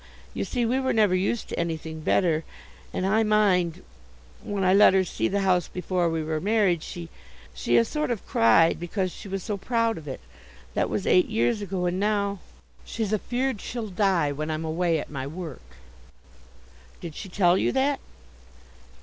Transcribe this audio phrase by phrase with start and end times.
[0.33, 2.43] You see, we were never used to anything better,
[2.91, 3.83] and I mind,
[4.41, 7.07] when I let her see the house before we were married, she
[7.53, 10.19] she a sort of cried, because she was so proud of it.
[10.73, 12.39] That was eight years ago, and now,
[12.83, 15.61] she's afeard she'll die when I'm away at my work."
[16.99, 17.99] "Did she tell you that?"